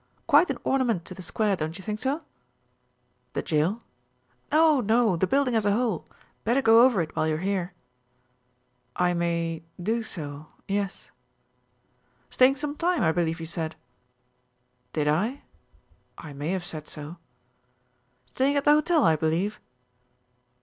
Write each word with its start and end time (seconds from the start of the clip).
Quite 0.25 0.49
an 0.49 0.57
ornament 0.63 1.05
to 1.05 1.13
the 1.13 1.21
square, 1.21 1.55
don't 1.55 1.77
you 1.77 1.83
think 1.83 1.99
so?" 1.99 2.23
"The 3.33 3.43
jail?" 3.43 3.83
"No, 4.51 4.81
no, 4.83 5.15
The 5.15 5.27
building 5.27 5.53
as 5.53 5.63
a 5.63 5.73
whole. 5.73 6.07
Better 6.43 6.63
go 6.63 6.81
over 6.83 7.03
it 7.03 7.15
while 7.15 7.27
you're 7.27 7.37
here." 7.37 7.73
"I 8.95 9.13
may 9.13 9.61
do 9.79 10.01
so 10.01 10.47
yes." 10.67 11.11
"Staying 12.31 12.55
some 12.55 12.75
time, 12.77 13.03
I 13.03 13.11
believe 13.11 13.39
you 13.39 13.45
said." 13.45 13.75
"Did 14.91 15.07
I? 15.07 15.43
I 16.17 16.33
may 16.33 16.49
have 16.49 16.65
said 16.65 16.87
so." 16.87 17.17
"Staying 18.33 18.57
at 18.57 18.63
the 18.63 18.71
hotel, 18.71 19.03
I 19.05 19.15
believe?" 19.15 19.59